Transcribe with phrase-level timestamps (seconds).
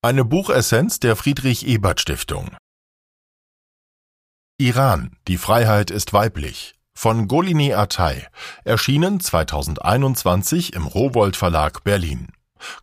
[0.00, 2.56] Eine Buchessenz der Friedrich Ebert Stiftung.
[4.56, 8.24] Iran, die Freiheit ist weiblich von Golini Atay,
[8.62, 12.28] erschienen 2021 im Rowold Verlag Berlin.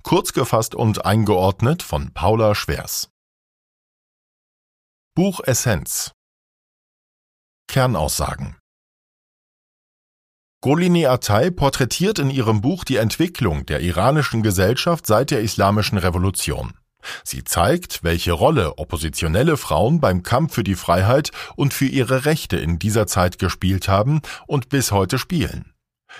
[0.04, 3.10] Kurz gefasst und eingeordnet von Paula Schwers.
[5.16, 6.12] Buchessenz
[7.70, 8.58] Kernaussagen
[10.60, 16.78] Golini Atay porträtiert in ihrem Buch die Entwicklung der iranischen Gesellschaft seit der Islamischen Revolution.
[17.24, 22.58] Sie zeigt, welche Rolle oppositionelle Frauen beim Kampf für die Freiheit und für ihre Rechte
[22.58, 25.74] in dieser Zeit gespielt haben und bis heute spielen.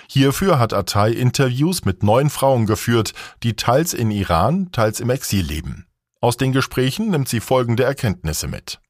[0.08, 3.12] Hierfür hat Atay Interviews mit neun Frauen geführt,
[3.42, 5.86] die teils in Iran, teils im Exil leben.
[6.20, 8.80] Aus den Gesprächen nimmt sie folgende Erkenntnisse mit.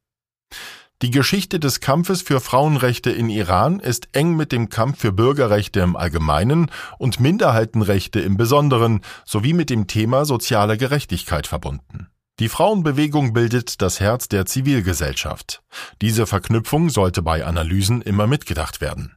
[1.03, 5.81] Die Geschichte des Kampfes für Frauenrechte in Iran ist eng mit dem Kampf für Bürgerrechte
[5.81, 12.09] im Allgemeinen und Minderheitenrechte im Besonderen sowie mit dem Thema soziale Gerechtigkeit verbunden.
[12.39, 15.63] Die Frauenbewegung bildet das Herz der Zivilgesellschaft.
[16.01, 19.17] Diese Verknüpfung sollte bei Analysen immer mitgedacht werden.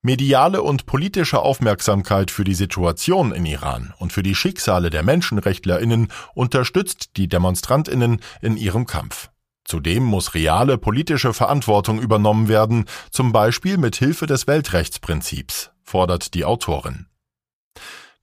[0.00, 6.08] Mediale und politische Aufmerksamkeit für die Situation in Iran und für die Schicksale der Menschenrechtlerinnen
[6.34, 9.30] unterstützt die Demonstrantinnen in ihrem Kampf.
[9.64, 16.44] Zudem muss reale politische Verantwortung übernommen werden, zum Beispiel mit Hilfe des Weltrechtsprinzips, fordert die
[16.44, 17.06] Autorin.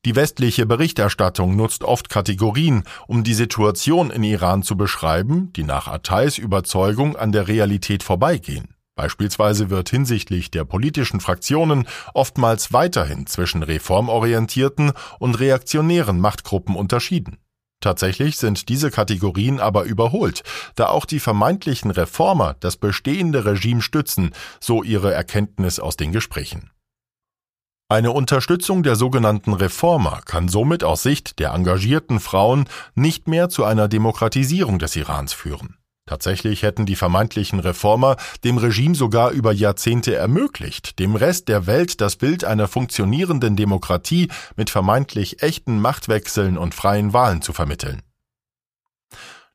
[0.06, 5.88] Die westliche Berichterstattung nutzt oft Kategorien, um die Situation in Iran zu beschreiben, die nach
[5.88, 8.76] Atais Überzeugung an der Realität vorbeigehen.
[8.96, 17.38] Beispielsweise wird hinsichtlich der politischen Fraktionen oftmals weiterhin zwischen reformorientierten und reaktionären Machtgruppen unterschieden.
[17.82, 20.44] Tatsächlich sind diese Kategorien aber überholt,
[20.76, 26.70] da auch die vermeintlichen Reformer das bestehende Regime stützen, so ihre Erkenntnis aus den Gesprächen.
[27.90, 33.66] Eine Unterstützung der sogenannten Reformer kann somit aus Sicht der engagierten Frauen nicht mehr zu
[33.66, 35.76] einer Demokratisierung des Irans führen.
[36.08, 42.02] Tatsächlich hätten die vermeintlichen Reformer dem Regime sogar über Jahrzehnte ermöglicht, dem Rest der Welt
[42.02, 48.02] das Bild einer funktionierenden Demokratie mit vermeintlich echten Machtwechseln und freien Wahlen zu vermitteln.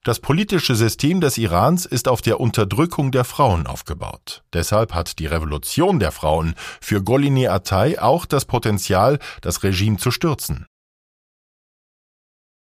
[0.04, 4.44] Das politische System des Irans ist auf der Unterdrückung der Frauen aufgebaut.
[4.52, 10.12] Deshalb hat die Revolution der Frauen für Golini Atay auch das Potenzial, das Regime zu
[10.12, 10.66] stürzen.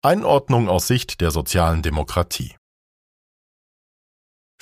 [0.03, 2.55] Einordnung aus Sicht der sozialen Demokratie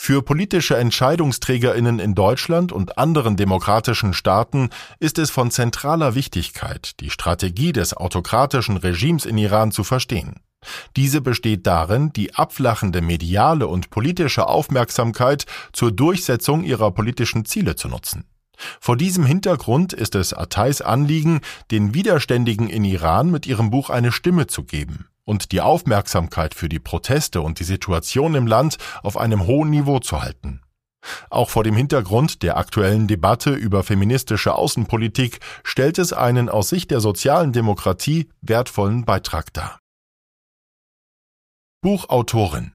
[0.00, 4.70] für politische Entscheidungsträgerinnen in Deutschland und anderen demokratischen Staaten
[5.00, 10.36] ist es von zentraler Wichtigkeit, die Strategie des autokratischen Regimes in Iran zu verstehen.
[10.96, 17.88] Diese besteht darin, die abflachende mediale und politische Aufmerksamkeit zur Durchsetzung ihrer politischen Ziele zu
[17.88, 18.24] nutzen.
[18.80, 21.40] Vor diesem Hintergrund ist es Atais Anliegen,
[21.72, 26.70] den Widerständigen in Iran mit ihrem Buch eine Stimme zu geben und die Aufmerksamkeit für
[26.70, 30.62] die Proteste und die Situation im Land auf einem hohen Niveau zu halten.
[31.28, 36.90] Auch vor dem Hintergrund der aktuellen Debatte über feministische Außenpolitik stellt es einen aus Sicht
[36.90, 39.78] der sozialen Demokratie wertvollen Beitrag dar.
[41.82, 42.72] Buchautorin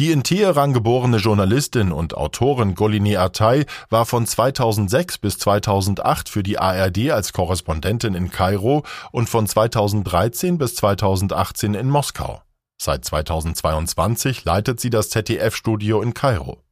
[0.00, 6.42] die in Teheran geborene Journalistin und Autorin Golini Atay war von 2006 bis 2008 für
[6.42, 12.40] die ARD als Korrespondentin in Kairo und von 2013 bis 2018 in Moskau.
[12.80, 16.62] Seit 2022 leitet sie das ZDF-Studio in Kairo.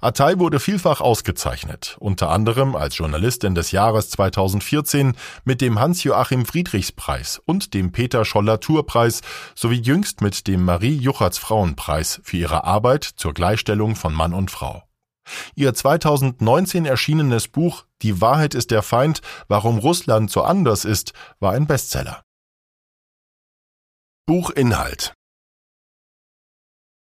[0.00, 7.40] Atay wurde vielfach ausgezeichnet, unter anderem als Journalistin des Jahres 2014 mit dem Hans-Joachim Friedrichs-Preis
[7.44, 9.22] und dem Peter Scholler-Tour-Preis
[9.54, 14.82] sowie jüngst mit dem Marie-Juchatz-Frauenpreis für ihre Arbeit zur Gleichstellung von Mann und Frau.
[15.56, 21.52] Ihr 2019 erschienenes Buch Die Wahrheit ist der Feind, warum Russland so anders ist, war
[21.52, 22.22] ein Bestseller.
[24.26, 25.14] Buchinhalt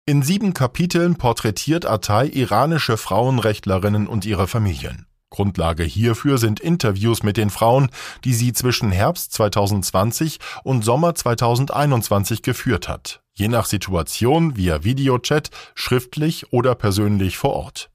[0.07, 5.07] in sieben Kapiteln porträtiert Atay iranische Frauenrechtlerinnen und ihre Familien.
[5.31, 7.89] Grundlage hierfür sind Interviews mit den Frauen,
[8.23, 15.51] die sie zwischen Herbst 2020 und Sommer 2021 geführt hat, je nach Situation via Videochat,
[15.75, 17.91] schriftlich oder persönlich vor Ort.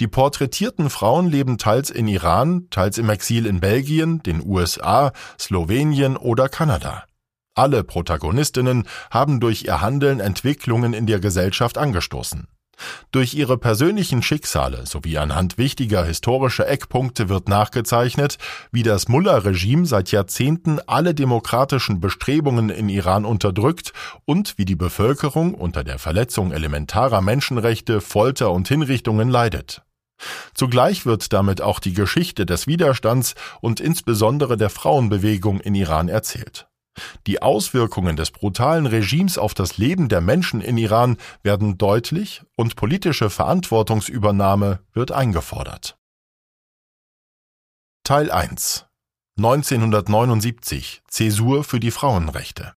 [0.00, 6.16] Die porträtierten Frauen leben teils in Iran, teils im Exil in Belgien, den USA, Slowenien
[6.16, 7.04] oder Kanada.
[7.54, 12.48] Alle Protagonistinnen haben durch ihr Handeln Entwicklungen in der Gesellschaft angestoßen.
[13.10, 18.38] Durch ihre persönlichen Schicksale sowie anhand wichtiger historischer Eckpunkte wird nachgezeichnet,
[18.72, 23.92] wie das Mullah-Regime seit Jahrzehnten alle demokratischen Bestrebungen in Iran unterdrückt
[24.24, 29.82] und wie die Bevölkerung unter der Verletzung elementarer Menschenrechte, Folter und Hinrichtungen leidet.
[30.54, 36.68] Zugleich wird damit auch die Geschichte des Widerstands und insbesondere der Frauenbewegung in Iran erzählt.
[37.26, 42.76] Die Auswirkungen des brutalen Regimes auf das Leben der Menschen in Iran werden deutlich und
[42.76, 45.96] politische Verantwortungsübernahme wird eingefordert.
[48.04, 48.86] Teil 1
[49.38, 52.74] 1979 Zäsur für die Frauenrechte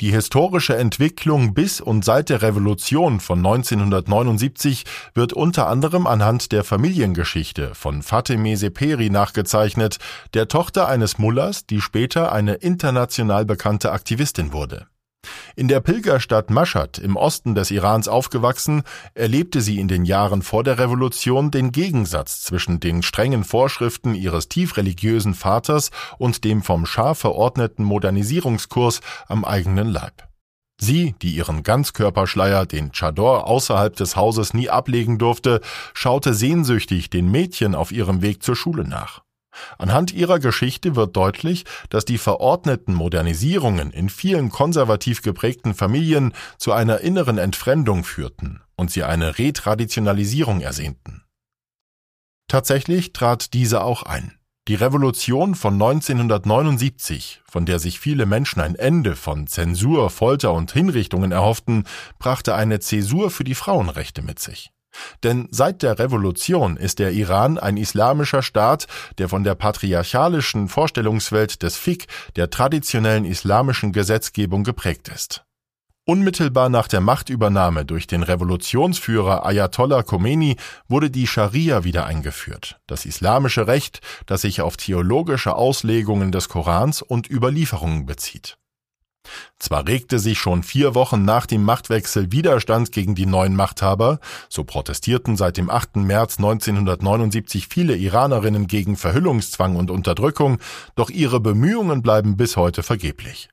[0.00, 6.64] die historische Entwicklung bis und seit der Revolution von 1979 wird unter anderem anhand der
[6.64, 9.98] Familiengeschichte von Fateme Seperi nachgezeichnet,
[10.34, 14.86] der Tochter eines Mullers, die später eine international bekannte Aktivistin wurde.
[15.56, 18.82] In der Pilgerstadt Mashhad im Osten des Irans aufgewachsen,
[19.14, 24.48] erlebte sie in den Jahren vor der Revolution den Gegensatz zwischen den strengen Vorschriften ihres
[24.48, 30.28] tiefreligiösen Vaters und dem vom Schah verordneten Modernisierungskurs am eigenen Leib.
[30.80, 35.60] Sie, die ihren Ganzkörperschleier, den Chador, außerhalb des Hauses nie ablegen durfte,
[35.94, 39.23] schaute sehnsüchtig den Mädchen auf ihrem Weg zur Schule nach.
[39.78, 46.72] Anhand ihrer Geschichte wird deutlich, dass die verordneten Modernisierungen in vielen konservativ geprägten Familien zu
[46.72, 51.22] einer inneren Entfremdung führten und sie eine Retraditionalisierung ersehnten.
[52.48, 54.38] Tatsächlich trat diese auch ein.
[54.66, 60.72] Die Revolution von 1979, von der sich viele Menschen ein Ende von Zensur, Folter und
[60.72, 61.84] Hinrichtungen erhofften,
[62.18, 64.73] brachte eine Zäsur für die Frauenrechte mit sich.
[65.22, 68.86] Denn seit der Revolution ist der Iran ein islamischer Staat,
[69.18, 72.06] der von der patriarchalischen Vorstellungswelt des Fiqh,
[72.36, 75.44] der traditionellen islamischen Gesetzgebung geprägt ist.
[76.06, 80.56] Unmittelbar nach der Machtübernahme durch den Revolutionsführer Ayatollah Khomeini
[80.86, 87.00] wurde die Scharia wieder eingeführt, das islamische Recht, das sich auf theologische Auslegungen des Korans
[87.00, 88.58] und Überlieferungen bezieht.
[89.58, 94.18] Zwar regte sich schon vier Wochen nach dem Machtwechsel Widerstand gegen die neuen Machthaber,
[94.48, 95.96] so protestierten seit dem 8.
[95.96, 100.58] März 1979 viele Iranerinnen gegen Verhüllungszwang und Unterdrückung,
[100.94, 103.48] doch ihre Bemühungen bleiben bis heute vergeblich.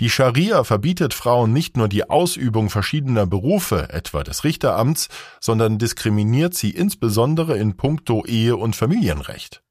[0.00, 5.08] Die Scharia verbietet Frauen nicht nur die Ausübung verschiedener Berufe, etwa des Richteramts,
[5.40, 9.63] sondern diskriminiert sie insbesondere in puncto Ehe und Familienrecht.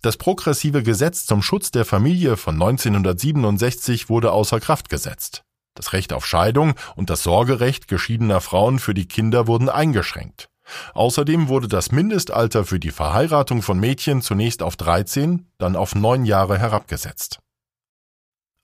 [0.00, 5.44] Das progressive Gesetz zum Schutz der Familie von 1967 wurde außer Kraft gesetzt.
[5.74, 10.48] Das Recht auf Scheidung und das Sorgerecht geschiedener Frauen für die Kinder wurden eingeschränkt.
[10.94, 16.24] Außerdem wurde das Mindestalter für die Verheiratung von Mädchen zunächst auf 13, dann auf 9
[16.24, 17.40] Jahre herabgesetzt.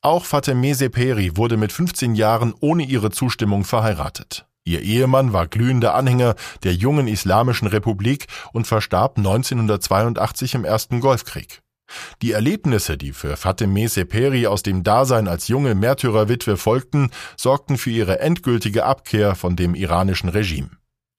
[0.00, 4.47] Auch Fateme Seperi wurde mit 15 Jahren ohne ihre Zustimmung verheiratet.
[4.68, 11.62] Ihr Ehemann war glühender Anhänger der jungen Islamischen Republik und verstarb 1982 im Ersten Golfkrieg.
[12.20, 17.88] Die Erlebnisse, die für Fateme Seperi aus dem Dasein als junge Märtyrerwitwe folgten, sorgten für
[17.88, 20.68] ihre endgültige Abkehr von dem iranischen Regime.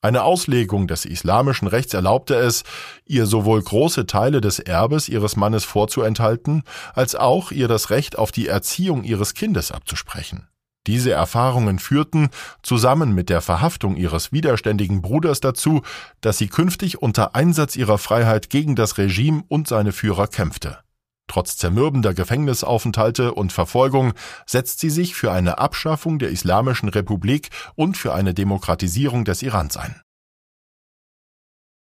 [0.03, 2.63] Eine Auslegung des islamischen Rechts erlaubte es,
[3.07, 6.61] ihr sowohl große Teile des Erbes ihres Mannes vorzuenthalten,
[6.93, 10.47] als auch ihr das Recht auf die Erziehung ihres Kindes abzusprechen.
[10.89, 12.29] Diese Erfahrungen führten,
[12.63, 15.83] zusammen mit der Verhaftung ihres widerständigen Bruders dazu,
[16.19, 20.79] dass sie künftig unter Einsatz ihrer Freiheit gegen das Regime und seine Führer kämpfte.
[21.27, 24.13] Trotz zermürbender Gefängnisaufenthalte und Verfolgung
[24.47, 29.77] setzt sie sich für eine Abschaffung der Islamischen Republik und für eine Demokratisierung des Irans
[29.77, 30.01] ein.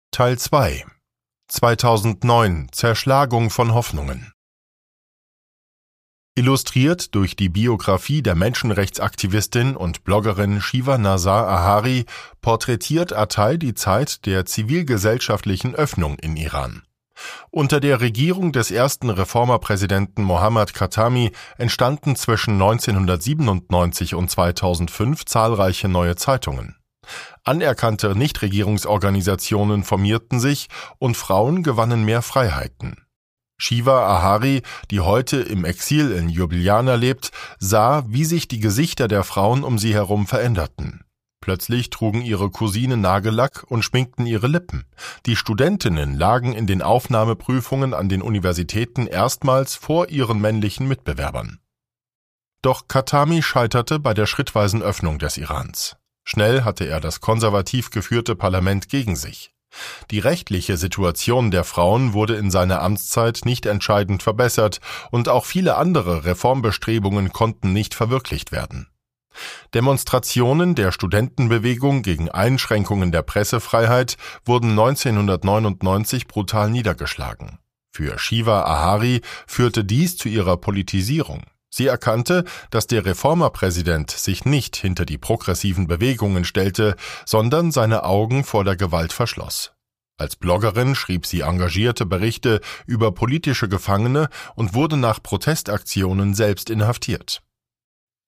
[0.09, 0.85] Teil 2
[1.49, 4.33] 2009 Zerschlagung von Hoffnungen
[6.37, 12.05] Illustriert durch die Biografie der Menschenrechtsaktivistin und Bloggerin Shiva Nazar Ahari
[12.41, 16.83] porträtiert Atay die Zeit der zivilgesellschaftlichen Öffnung in Iran.
[17.49, 26.17] Unter der Regierung des ersten Reformerpräsidenten Mohammad Khatami entstanden zwischen 1997 und 2005 zahlreiche neue
[26.17, 26.75] Zeitungen.
[27.45, 30.67] Anerkannte Nichtregierungsorganisationen formierten sich
[30.99, 33.06] und Frauen gewannen mehr Freiheiten.
[33.59, 34.61] Shiva Ahari,
[34.91, 39.79] die heute im Exil in Ljubljana lebt, sah, wie sich die Gesichter der Frauen um
[39.79, 41.01] sie herum veränderten.
[41.41, 44.85] Plötzlich trugen ihre Cousinen Nagellack und schminkten ihre Lippen.
[45.25, 51.59] Die Studentinnen lagen in den Aufnahmeprüfungen an den Universitäten erstmals vor ihren männlichen Mitbewerbern.
[52.61, 55.95] Doch Khatami scheiterte bei der schrittweisen Öffnung des Irans.
[56.25, 59.53] Schnell hatte er das konservativ geführte Parlament gegen sich.
[60.11, 64.79] Die rechtliche Situation der Frauen wurde in seiner Amtszeit nicht entscheidend verbessert
[65.11, 68.87] und auch viele andere Reformbestrebungen konnten nicht verwirklicht werden.
[69.73, 77.59] Demonstrationen der Studentenbewegung gegen Einschränkungen der Pressefreiheit wurden 1999 brutal niedergeschlagen.
[77.91, 81.43] Für Shiva Ahari führte dies zu ihrer Politisierung.
[81.69, 86.95] Sie erkannte, dass der Reformerpräsident sich nicht hinter die progressiven Bewegungen stellte,
[87.25, 89.73] sondern seine Augen vor der Gewalt verschloss.
[90.19, 97.43] Als Bloggerin schrieb sie engagierte Berichte über politische Gefangene und wurde nach Protestaktionen selbst inhaftiert.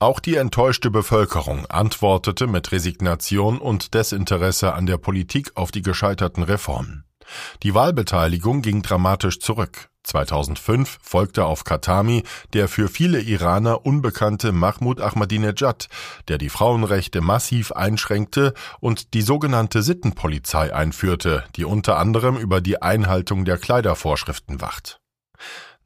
[0.01, 6.43] Auch die enttäuschte Bevölkerung antwortete mit Resignation und Desinteresse an der Politik auf die gescheiterten
[6.43, 7.08] Reformen.
[7.63, 9.89] Die Wahlbeteiligung ging dramatisch zurück.
[10.03, 15.87] 2005 folgte auf Khatami der für viele Iraner unbekannte Mahmoud Ahmadinejad,
[16.27, 22.81] der die Frauenrechte massiv einschränkte und die sogenannte Sittenpolizei einführte, die unter anderem über die
[22.81, 24.99] Einhaltung der Kleidervorschriften wacht.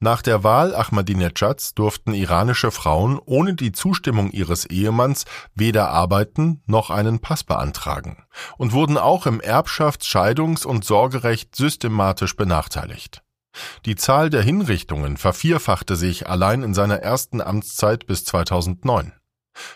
[0.04, 5.24] Nach der Wahl Ahmadinejads durften iranische Frauen ohne die Zustimmung ihres Ehemanns
[5.56, 8.26] weder arbeiten noch einen Pass beantragen
[8.58, 13.24] und wurden auch im Erbschafts-, Scheidungs- und Sorgerecht systematisch benachteiligt.
[13.86, 19.14] Die Zahl der Hinrichtungen vervierfachte sich allein in seiner ersten Amtszeit bis 2009.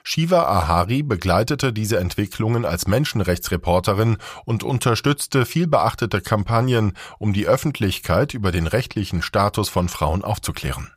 [0.04, 8.52] Shiva Ahari begleitete diese Entwicklungen als Menschenrechtsreporterin und unterstützte vielbeachtete Kampagnen, um die Öffentlichkeit über
[8.52, 10.92] den rechtlichen Status von Frauen aufzuklären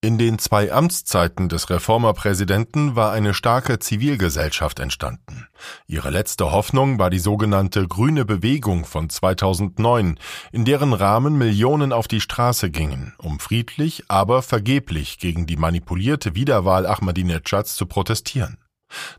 [0.00, 5.48] in den zwei Amtszeiten des Reformerpräsidenten war eine starke Zivilgesellschaft entstanden.
[5.88, 10.20] Ihre letzte Hoffnung war die sogenannte Grüne Bewegung von 2009,
[10.52, 16.36] in deren Rahmen Millionen auf die Straße gingen, um friedlich, aber vergeblich gegen die manipulierte
[16.36, 18.58] Wiederwahl Ahmadinejads zu protestieren.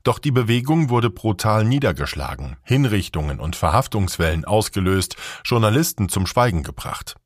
[0.04, 7.19] Doch die Bewegung wurde brutal niedergeschlagen, Hinrichtungen und Verhaftungswellen ausgelöst, Journalisten zum Schweigen gebracht.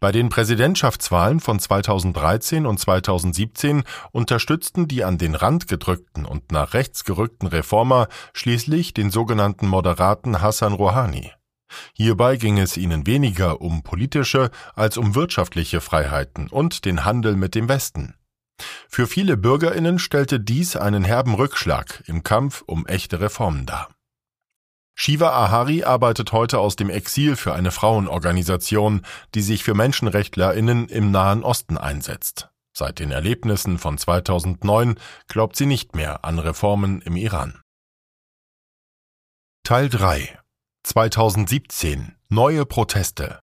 [0.00, 6.74] Bei den Präsidentschaftswahlen von 2013 und 2017 unterstützten die an den Rand gedrückten und nach
[6.74, 11.32] rechts gerückten Reformer schließlich den sogenannten Moderaten Hassan Rouhani.
[11.94, 17.54] Hierbei ging es ihnen weniger um politische als um wirtschaftliche Freiheiten und den Handel mit
[17.54, 18.14] dem Westen.
[18.88, 23.88] Für viele Bürgerinnen stellte dies einen herben Rückschlag im Kampf um echte Reformen dar.
[24.98, 29.02] Shiva Ahari arbeitet heute aus dem Exil für eine Frauenorganisation,
[29.34, 32.48] die sich für Menschenrechtlerinnen im Nahen Osten einsetzt.
[32.72, 34.98] Seit den Erlebnissen von 2009
[35.28, 37.60] glaubt sie nicht mehr an Reformen im Iran.
[39.64, 40.38] Teil 3
[40.82, 43.40] 2017 Neue Proteste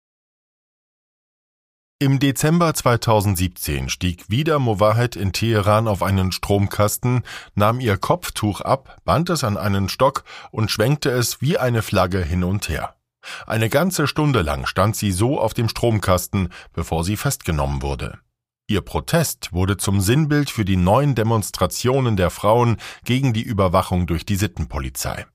[2.03, 7.23] im Dezember 2017 stieg wieder Mowahed in Teheran auf einen Stromkasten,
[7.55, 12.21] nahm ihr Kopftuch ab, band es an einen Stock und schwenkte es wie eine Flagge
[12.21, 12.95] hin und her.
[13.47, 18.19] Eine ganze Stunde lang stand sie so auf dem Stromkasten, bevor sie festgenommen wurde.
[18.67, 24.25] Ihr Protest wurde zum Sinnbild für die neuen Demonstrationen der Frauen gegen die Überwachung durch
[24.25, 25.25] die Sittenpolizei.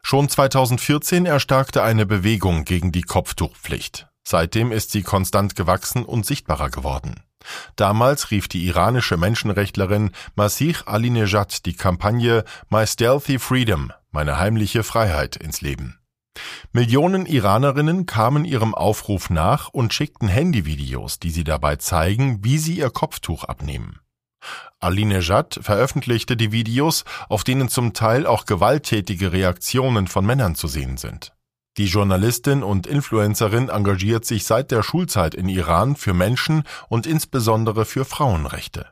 [0.00, 4.06] Schon 2014 erstarkte eine Bewegung gegen die Kopftuchpflicht.
[4.26, 7.22] Seitdem ist sie konstant gewachsen und sichtbarer geworden.
[7.76, 15.36] Damals rief die iranische Menschenrechtlerin Masih Alinejad die Kampagne My Stealthy Freedom, meine heimliche Freiheit
[15.36, 15.98] ins Leben.
[16.72, 22.78] Millionen Iranerinnen kamen ihrem Aufruf nach und schickten Handyvideos, die sie dabei zeigen, wie sie
[22.78, 24.00] ihr Kopftuch abnehmen.
[24.80, 30.96] Alinejad veröffentlichte die Videos, auf denen zum Teil auch gewalttätige Reaktionen von Männern zu sehen
[30.96, 31.32] sind.
[31.76, 37.84] Die Journalistin und Influencerin engagiert sich seit der Schulzeit in Iran für Menschen und insbesondere
[37.84, 38.86] für Frauenrechte.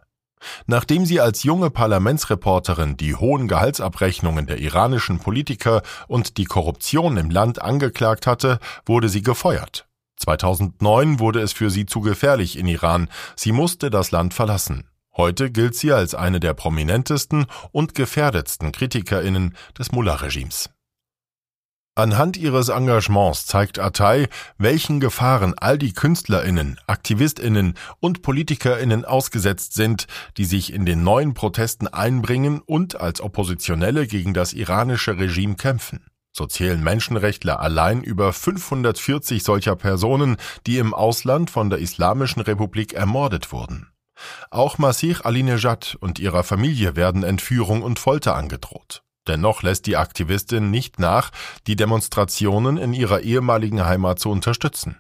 [0.67, 7.31] Nachdem sie als junge Parlamentsreporterin die hohen Gehaltsabrechnungen der iranischen Politiker und die Korruption im
[7.31, 9.87] Land angeklagt hatte, wurde sie gefeuert.
[10.17, 14.89] 2009 wurde es für sie zu gefährlich in Iran, sie musste das Land verlassen.
[15.17, 20.71] Heute gilt sie als eine der prominentesten und gefährdetsten Kritikerinnen des Mullah-Regimes.
[21.95, 30.07] Anhand ihres Engagements zeigt Atay, welchen Gefahren all die Künstlerinnen, Aktivistinnen und Politikerinnen ausgesetzt sind,
[30.39, 36.07] die sich in den neuen Protesten einbringen und als Oppositionelle gegen das iranische Regime kämpfen.
[36.35, 42.95] So zählen Menschenrechtler allein über 540 solcher Personen, die im Ausland von der Islamischen Republik
[42.95, 43.93] ermordet wurden.
[44.51, 49.03] Auch Masih Alinejad und ihrer Familie werden Entführung und Folter angedroht.
[49.29, 51.31] Dennoch lässt die Aktivistin nicht nach,
[51.67, 54.97] die Demonstrationen in ihrer ehemaligen Heimat zu unterstützen.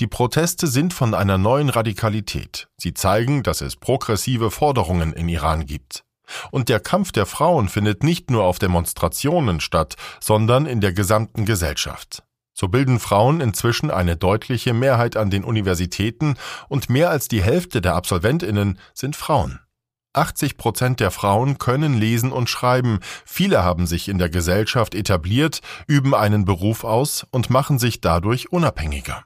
[0.00, 2.68] Die Proteste sind von einer neuen Radikalität.
[2.76, 6.04] Sie zeigen, dass es progressive Forderungen in Iran gibt.
[6.50, 11.44] Und der Kampf der Frauen findet nicht nur auf Demonstrationen statt, sondern in der gesamten
[11.44, 12.22] Gesellschaft.
[12.54, 16.36] So bilden Frauen inzwischen eine deutliche Mehrheit an den Universitäten
[16.68, 19.60] und mehr als die Hälfte der Absolventinnen sind Frauen.
[20.14, 25.60] 80 Prozent der Frauen können lesen und schreiben, viele haben sich in der Gesellschaft etabliert,
[25.86, 29.24] üben einen Beruf aus und machen sich dadurch unabhängiger.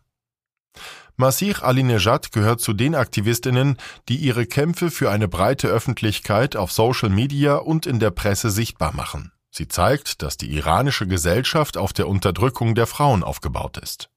[1.17, 3.77] Masih Alinejad gehört zu den Aktivistinnen,
[4.09, 8.95] die ihre Kämpfe für eine breite Öffentlichkeit auf Social Media und in der Presse sichtbar
[8.95, 9.33] machen.
[9.51, 14.11] Sie zeigt, dass die iranische Gesellschaft auf der Unterdrückung der Frauen aufgebaut ist.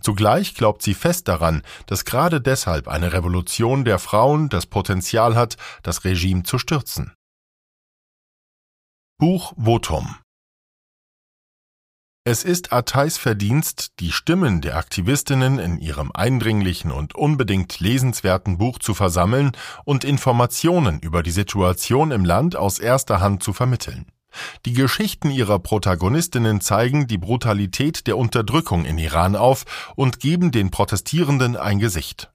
[0.00, 5.56] Zugleich glaubt sie fest daran, dass gerade deshalb eine Revolution der Frauen das Potenzial hat,
[5.82, 7.14] das Regime zu stürzen.
[9.18, 10.16] Buch Votum
[12.30, 18.78] es ist Attais Verdienst, die Stimmen der Aktivistinnen in ihrem eindringlichen und unbedingt lesenswerten Buch
[18.78, 19.52] zu versammeln
[19.86, 24.12] und Informationen über die Situation im Land aus erster Hand zu vermitteln.
[24.66, 29.64] Die Geschichten ihrer Protagonistinnen zeigen die Brutalität der Unterdrückung in Iran auf
[29.96, 32.30] und geben den Protestierenden ein Gesicht.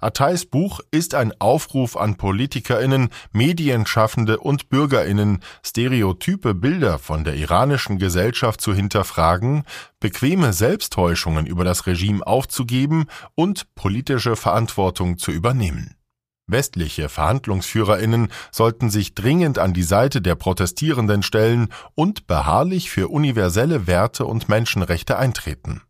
[0.00, 7.98] Attais Buch ist ein Aufruf an PolitikerInnen, Medienschaffende und BürgerInnen, stereotype Bilder von der iranischen
[7.98, 9.64] Gesellschaft zu hinterfragen,
[10.00, 15.95] bequeme Selbsttäuschungen über das Regime aufzugeben und politische Verantwortung zu übernehmen.
[16.48, 23.88] Westliche Verhandlungsführerinnen sollten sich dringend an die Seite der Protestierenden stellen und beharrlich für universelle
[23.88, 25.82] Werte und Menschenrechte eintreten.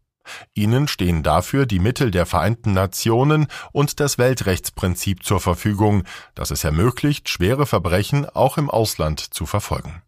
[0.55, 6.65] Ihnen stehen dafür die Mittel der Vereinten Nationen und das Weltrechtsprinzip zur Verfügung, das es
[6.65, 10.03] ermöglicht, schwere Verbrechen auch im Ausland zu verfolgen.